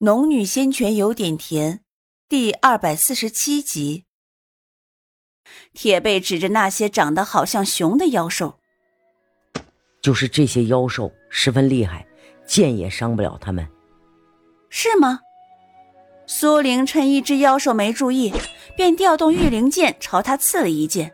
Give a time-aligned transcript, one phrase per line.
[0.00, 1.80] 农女仙泉有点甜，
[2.28, 4.04] 第二百四十七集。
[5.72, 8.58] 铁背指着那些长得好像熊的妖兽，
[10.02, 12.06] 就是这些妖兽十分厉害，
[12.44, 13.66] 剑也伤不了他们，
[14.68, 15.20] 是吗？
[16.26, 18.34] 苏玲趁一只妖兽没注意，
[18.76, 21.10] 便调动御灵剑朝他刺了一剑。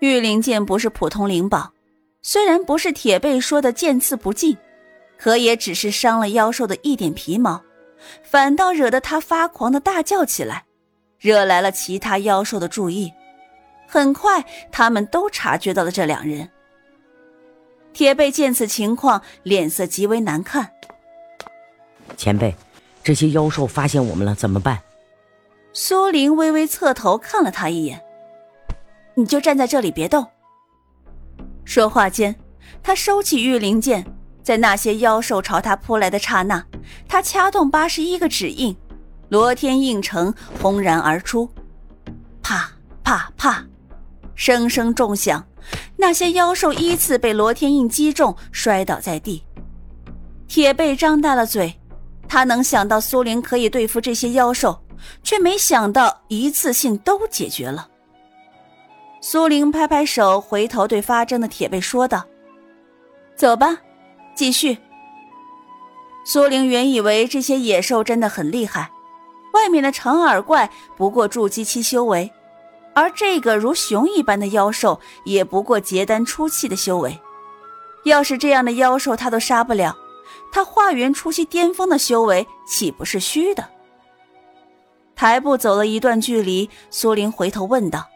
[0.00, 1.72] 御灵剑不是普通灵宝，
[2.20, 4.58] 虽然不是铁背说的剑刺不进，
[5.16, 7.64] 可也只是伤了妖兽的一点皮毛，
[8.22, 10.64] 反倒惹得他发狂的大叫起来，
[11.18, 13.12] 惹来了其他妖兽的注意。
[13.86, 16.48] 很快，他们都察觉到了这两人。
[17.92, 20.70] 铁背见此情况，脸色极为难看。
[22.16, 22.54] 前辈。
[23.02, 24.78] 这些妖兽发现我们了，怎么办？
[25.74, 28.00] 苏玲微微侧头看了他一眼，
[29.14, 30.26] 你就站在这里别动。
[31.66, 32.34] 说话间，
[32.82, 34.06] 他收起御灵剑，
[34.44, 36.64] 在那些妖兽朝他扑来的刹那，
[37.08, 38.76] 他掐动八十一个指印，
[39.30, 41.50] 罗天印城轰然而出，
[42.40, 42.70] 啪
[43.02, 43.64] 啪啪，
[44.36, 45.44] 声声重响，
[45.96, 49.42] 那些妖兽依次被罗天印击中，摔倒在地。
[50.46, 51.80] 铁背张大了嘴。
[52.26, 54.82] 他能想到苏玲可以对付这些妖兽，
[55.22, 57.86] 却没想到一次性都解决了。
[59.20, 62.24] 苏玲拍拍手，回头对发怔的铁背说道
[63.36, 63.78] ：“走吧，
[64.34, 64.78] 继续。”
[66.24, 68.90] 苏玲原以为这些野兽真的很厉害，
[69.52, 72.32] 外面的长耳怪不过筑基期修为，
[72.94, 77.20] 而这个如熊一般的妖兽也不过结丹初期的修为。
[78.04, 79.96] 要是这样的妖兽，他都杀不了。
[80.52, 83.68] 他化元初期巅峰的修为岂不是虚的？
[85.16, 88.06] 抬步走了一段距离，苏玲回头问道：“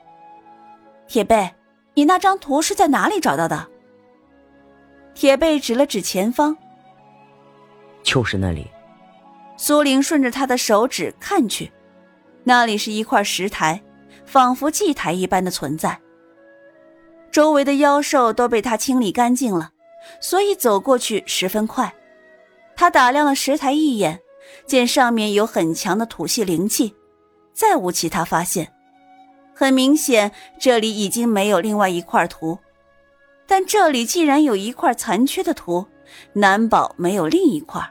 [1.06, 1.55] 铁背，
[1.94, 3.69] 你那张图是在哪里找到的？”
[5.19, 6.56] 铁背指了指前方，
[8.05, 8.69] 就是那里。
[9.56, 11.72] 苏玲顺着他的手指看去，
[12.44, 13.83] 那里是一块石台，
[14.24, 15.98] 仿佛祭台一般的存在。
[17.33, 19.73] 周围的妖兽都被他清理干净了，
[20.20, 21.92] 所以走过去十分快。
[22.77, 24.20] 他打量了石台一眼，
[24.67, 26.95] 见上面有很强的土系灵气，
[27.52, 28.73] 再无其他发现。
[29.52, 30.30] 很明显，
[30.61, 32.61] 这里已经没有另外一块图，
[33.48, 35.86] 但这里既然有一块残缺的图，
[36.35, 37.83] 难保没有另一块。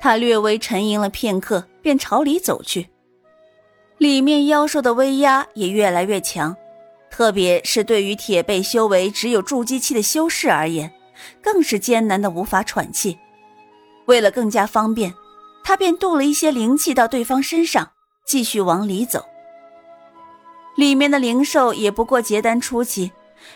[0.00, 2.88] 他略微沉吟了片刻，便朝里走去。
[3.98, 6.56] 里面妖兽的威压也越来越强，
[7.10, 10.90] 特别是对于铁背修为只有筑基期的修士而言，
[11.42, 13.18] 更是艰难的无法喘气。
[14.06, 15.14] 为了更加方便，
[15.64, 17.90] 他便渡了一些灵气到对方身上，
[18.24, 19.24] 继续往里走。
[20.76, 23.10] 里面的灵兽也不过结丹初期，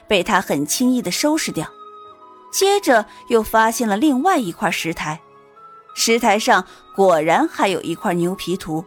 [0.06, 1.66] 被他很轻易的收拾掉。
[2.52, 5.20] 接着又发现了另外一块石台，
[5.94, 8.84] 石台上果然还有一块牛皮图。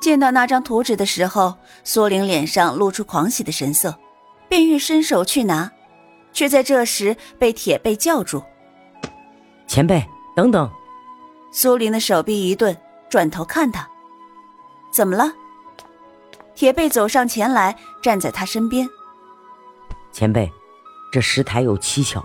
[0.00, 3.96] 见到那张图纸的时候，苏玲脸上露出狂喜的神色，
[4.48, 5.72] 便欲伸手去拿，
[6.32, 8.42] 却在这时被铁背叫住
[9.66, 10.06] ：“前辈。”
[10.36, 10.70] 等等，
[11.50, 12.76] 苏玲的手臂一顿，
[13.08, 13.88] 转头看他，
[14.92, 15.32] 怎么了？
[16.54, 18.86] 铁背走上前来，站在他身边。
[20.16, 20.50] 前辈，
[21.12, 22.24] 这石台有蹊跷，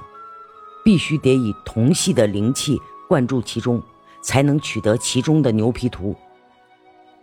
[0.81, 2.79] 必须得以同系的灵气
[3.09, 3.83] 灌注其中，
[4.23, 6.15] 才能取得其中的牛皮图，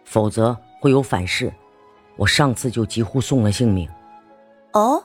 [0.05, 1.51] 否则会有反噬。
[2.17, 3.89] 我上次就几乎送了性命。
[4.75, 5.03] 哦，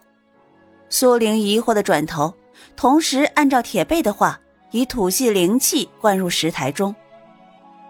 [0.90, 2.34] 苏玲疑惑的转头，
[2.76, 4.42] 同时按照铁背的话。
[4.72, 6.96] 以土系灵气灌入石台中，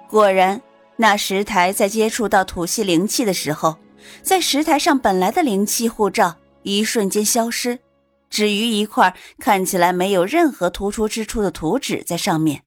[0.09, 0.61] 果然，
[0.97, 3.77] 那石台在接触到土系灵气的时候，
[4.21, 7.79] 在石台上本来的灵气护罩一瞬间消失，
[8.29, 12.63] 只余一块看起来没有任何突出之处的图纸在上面。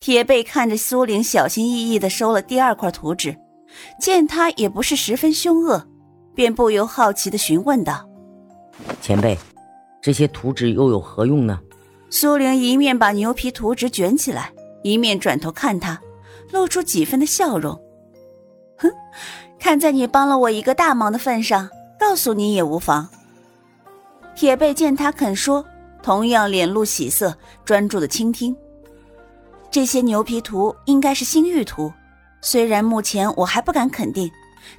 [0.00, 3.36] 铁背看着苏玲小心翼翼地收了第二块图纸，
[4.00, 5.86] 见他也不是十分凶恶，
[6.34, 8.08] 便不由好奇地询问道
[9.02, 9.38] ：“前辈，
[10.00, 11.60] 这些图纸又有何用呢？”
[12.08, 14.52] 苏玲一面把牛皮图纸卷起来，
[14.82, 16.00] 一面转头看他，
[16.50, 17.78] 露出几分的笑容。
[18.78, 18.90] 哼，
[19.58, 21.68] 看在你帮了我一个大忙的份上，
[22.00, 23.06] 告诉你也无妨。
[24.34, 25.62] 铁背见他肯说，
[26.02, 28.56] 同样脸露喜色，专注的倾听。
[29.70, 31.92] 这些牛皮图应该是星域图，
[32.40, 34.28] 虽然目前我还不敢肯定，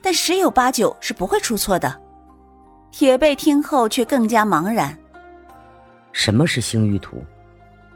[0.02, 2.02] 但十有八九是不会出错的。
[2.92, 4.98] 铁背听后却更加茫然。
[6.12, 7.24] 什么是星域图？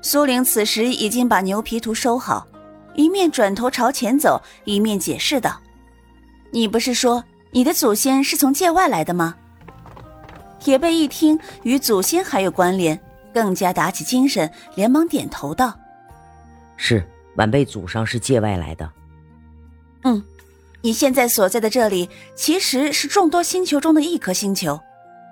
[0.02, 2.46] 苏玲此时已经把牛皮图收好，
[2.94, 5.60] 一面转头朝前走，一面解释道
[6.54, 7.22] ：“你不是说
[7.56, 9.34] 你的祖先是从界外来的吗？”
[10.60, 13.00] 铁背一听与祖先还有关联，
[13.34, 15.74] 更加打起精神，连忙点头道
[16.76, 17.02] ：“是
[17.38, 18.92] 晚辈祖上是界外来的。
[20.04, 20.22] 嗯，
[20.82, 24.78] 你现在所在的这里其实是众多星球中的一颗星球，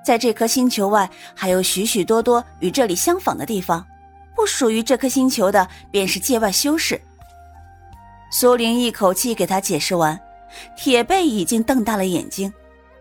[0.06, 3.86] 在这颗星球外还有许许多多与这里相仿的地方，
[4.34, 7.02] 不属于这颗星球的便是界外修士。
[8.32, 10.18] 苏玲一口气给他解释完，
[10.78, 12.52] 铁背已经瞪大了眼睛，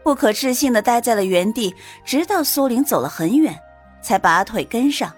[0.03, 3.59] 不可置信的呆在了原地，直到苏玲走了很远，
[4.01, 5.13] 才拔腿跟上。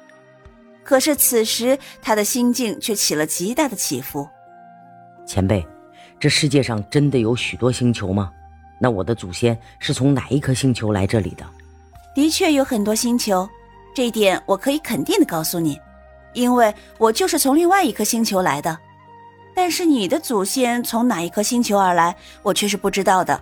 [0.83, 4.29] 可是此时他的心境却起了极大的起伏。
[5.27, 5.67] 前辈，
[6.21, 8.31] 这世界上真的有许多星球吗？
[8.79, 11.47] 那我的祖先是从哪一颗星球来这里的？
[12.15, 13.49] 的确有很多星球，
[13.95, 15.81] 这一点我可以肯定的告诉你，
[16.35, 18.79] 因为我就是从另外一颗星球来的。
[19.55, 23.41] 但是你的祖先从哪一颗星球而来，我却是不知道的。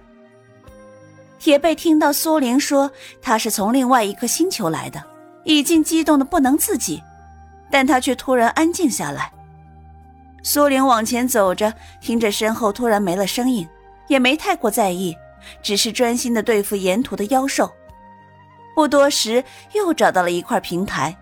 [1.38, 2.88] 铁背听到苏玲说
[3.20, 5.02] 他是从另外一颗星球来的，
[5.44, 7.02] 已经激动的不能自己，
[7.70, 9.32] 但他却突然安静下来。
[10.44, 13.66] 苏玲往前走着，听着身后突然没了声音，
[14.08, 15.16] 也没太过在意，
[15.62, 17.72] 只是专心的对付沿途的妖兽。
[18.74, 19.42] 不多时，
[19.72, 21.16] 又找到了一块平台，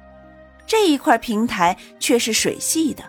[0.67, 3.03] 这一块平台却是水系的。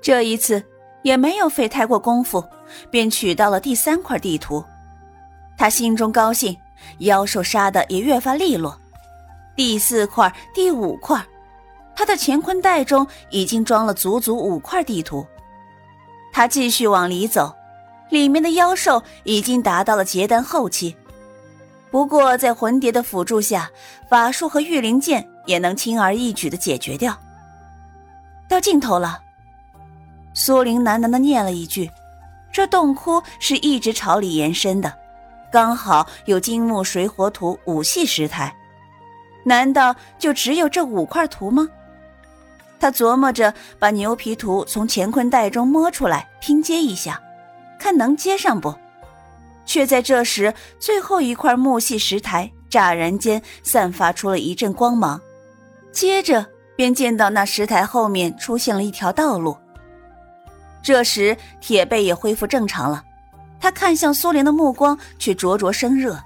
[0.00, 0.62] 这一次
[1.02, 2.44] 也没有费太过功夫，
[2.90, 4.64] 便取到了第三块地图。
[5.56, 6.56] 他心中高兴，
[6.98, 8.78] 妖兽杀的也越发利落。
[9.56, 11.20] 第四块、第五块，
[11.96, 15.26] 他的乾坤袋中已经装了足足五块地图。
[16.32, 17.52] 他继续往里走，
[18.10, 20.96] 里面的妖兽已经达到了结丹后期，
[21.90, 23.68] 不过在魂蝶的辅助下，
[24.08, 27.18] 法术和御灵剑也能轻而易举的解决掉。
[28.48, 29.22] 到尽头了。
[30.34, 31.90] 苏玲喃喃的念了一句
[32.52, 34.92] ：“这洞窟是一直朝里延伸的，
[35.50, 38.54] 刚好有金木水火土五系石台。
[39.44, 41.68] 难道就只有这五块图吗？”
[42.80, 47.20] 他琢磨着，把牛皮图从乾坤袋中摸出来拼接一下，
[47.76, 48.72] 看能接上不？
[49.66, 55.20] 却在这时，最后一块木系石台乍然间散发出了一阵光芒，
[55.90, 56.46] 接着
[56.76, 59.56] 便见到那石台后面出现了一条道路。
[60.82, 63.04] 这时，铁背也恢复正常了。
[63.60, 66.18] 他看向苏玲的目光却灼灼生热，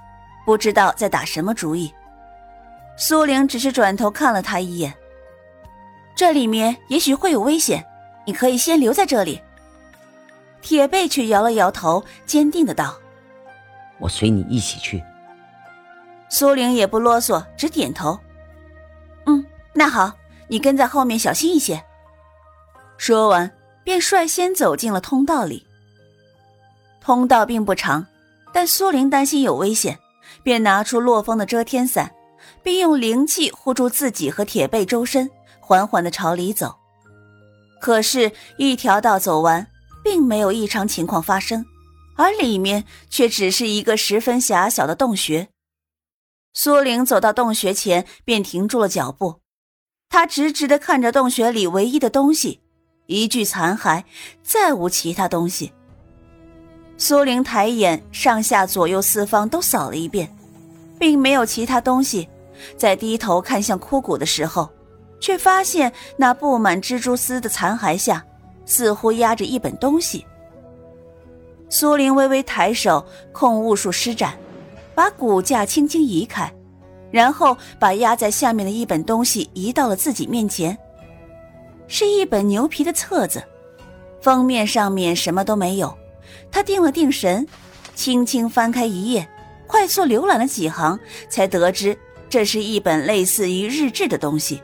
[0.45, 1.93] 不知道在打什么主意。
[2.95, 4.93] 苏玲只是转头看了他一眼。
[6.15, 7.83] 这里面也许会有危险，
[8.25, 9.41] 你可以先留在这里。
[10.61, 12.95] 铁背却摇了摇头，坚定的道
[13.99, 15.03] ：“我随你一起去。”
[16.29, 18.17] 苏玲也不啰嗦，只点头
[19.25, 20.13] ：“嗯，那好，
[20.47, 21.83] 你跟在后面小心一些。”
[22.97, 23.51] 说完。
[23.83, 25.65] 便率先走进了通道里。
[27.01, 28.05] 通道并不长，
[28.53, 29.99] 但苏玲担心有危险，
[30.41, 32.13] 便拿出落风的遮天伞，
[32.61, 36.75] 并用灵气护住自己和铁背周身，缓缓的朝里走。
[37.81, 39.67] 可是，一条道走完，
[40.03, 41.65] 并没有异常情况发生，
[42.15, 45.49] 而里面却只是一个十分狭小的洞穴。
[46.53, 49.41] 苏玲走到洞穴前，便停住了脚步，
[50.07, 52.61] 她直直的看着洞穴里唯一的东西。
[53.05, 54.03] 一具残骸，
[54.43, 55.71] 再无其他东西。
[56.97, 60.33] 苏玲抬眼，上下左右四方都扫了一遍，
[60.99, 62.29] 并没有其他东西。
[62.77, 64.69] 在低头看向枯骨的时候，
[65.19, 68.23] 却发现那布满蜘蛛丝的残骸下，
[68.65, 70.25] 似乎压着一本东西。
[71.67, 74.37] 苏玲微微抬手，控物术施展，
[74.93, 76.53] 把骨架轻轻移开，
[77.11, 80.77] 然后把压在下面的一本东西移到了自己面前。
[81.87, 83.43] 是一本牛皮的册子，
[84.21, 85.95] 封面上面什么都没有。
[86.51, 87.47] 他定了定神，
[87.95, 89.27] 轻轻翻开一页，
[89.67, 90.99] 快速浏览了几行，
[91.29, 91.97] 才得知
[92.29, 94.61] 这是一本类似于日志的东西。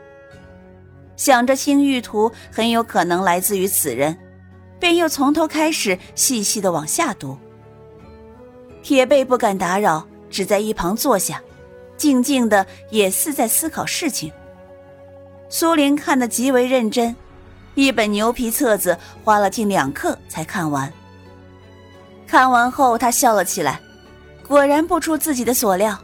[1.16, 4.16] 想着青玉图很有可能来自于此人，
[4.78, 7.36] 便又从头开始细细的往下读。
[8.82, 11.42] 铁背不敢打扰，只在一旁坐下，
[11.96, 14.32] 静静的也似在思考事情。
[15.52, 17.14] 苏玲看得极为认真，
[17.74, 20.90] 一本牛皮册子花了近两刻才看完。
[22.24, 23.80] 看完后，他笑了起来，
[24.46, 25.98] 果然不出自己的所料，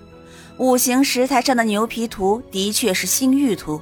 [0.58, 3.80] 五行石台上的牛皮图的确是星域图，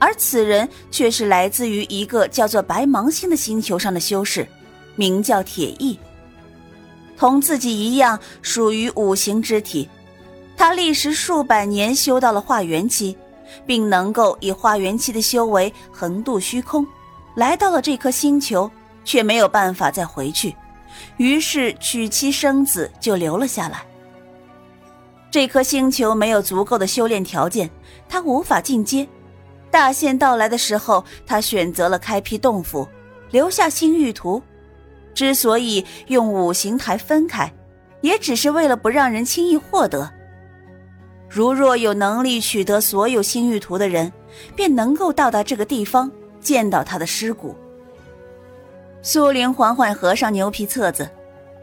[0.00, 4.44] 而此人却是来自于一个叫做白芒星的星球上的修士，
[4.96, 5.96] 名叫铁翼，
[7.16, 9.88] 同自己一样属于五行之体，
[10.56, 13.16] 他历时数百年修到了化元期。
[13.66, 16.86] 并能够以化元期的修为横渡虚空，
[17.34, 18.70] 来到了这颗星球，
[19.04, 20.54] 却没有办法再回去，
[21.16, 23.84] 于是娶妻生子就留了下来。
[25.30, 27.70] 这颗星球没有足够的修炼条件，
[28.08, 29.06] 他无法进阶。
[29.70, 32.88] 大限到来的时候，他选择了开辟洞府，
[33.30, 34.42] 留下星域图。
[35.14, 37.52] 之所以用五行台分开，
[38.00, 40.10] 也只是为了不让人轻易获得。
[41.30, 44.12] 如若有能力取得所有星域图的人，
[44.56, 46.10] 便能够到达这个地方，
[46.40, 47.54] 见到他的尸骨。
[49.00, 51.08] 苏玲缓缓合上牛皮册子，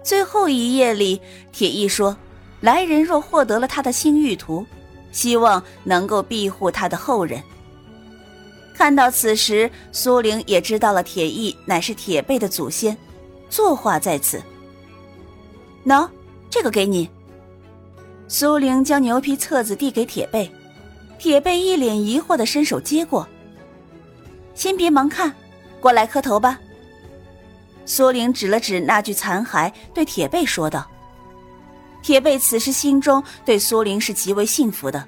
[0.02, 1.20] 最后一页里，
[1.52, 2.16] 铁翼说
[2.62, 4.66] ：“来人若获得了他的星域图，
[5.12, 7.44] 希望能够庇护他的后人。”
[8.74, 12.96] 看到此时，苏玲也知道了铁翼乃是铁背的祖先，
[13.50, 14.42] 作画在此。
[15.86, 16.08] 喏，
[16.50, 17.10] 这个给你。
[18.30, 20.52] 苏玲将牛皮册子递给铁背，
[21.18, 23.26] 铁背一脸疑惑的伸手接过。
[24.54, 25.34] 先别忙看，
[25.80, 26.60] 过来磕头吧。
[27.86, 30.86] 苏玲指了指那具残骸，对铁背说道
[32.04, 35.08] ：“铁背此时心中对苏玲是极为信服的，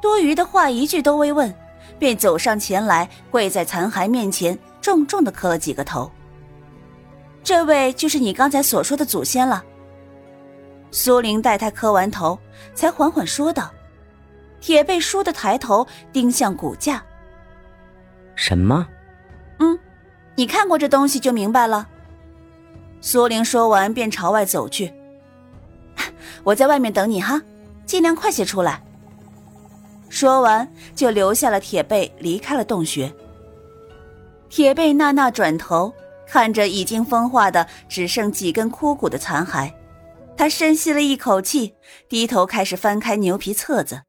[0.00, 1.52] 多余的话一句都未问，
[1.98, 6.08] 便走上前来，跪在残骸面前，重重的磕了几个头。
[7.42, 9.64] 这位就是你刚才所说的祖先了。”
[10.92, 12.38] 苏玲待他磕完头，
[12.74, 13.70] 才缓缓说道
[14.60, 17.02] ：“铁背倏地抬头盯向骨架。
[18.36, 18.86] 什么？
[19.58, 19.78] 嗯，
[20.36, 21.88] 你看过这东西就明白了。”
[23.00, 24.92] 苏玲说完，便朝外走去。
[26.44, 27.40] 我在外面等你哈，
[27.86, 28.82] 尽量快些出来。
[30.08, 33.12] 说完，就留下了铁背，离开了洞穴。
[34.50, 35.90] 铁背娜娜转头
[36.26, 39.72] 看着已经风化的只剩几根枯骨的残骸，
[40.36, 41.74] 他深吸了一口气，
[42.08, 44.02] 低头开始翻开牛皮册子。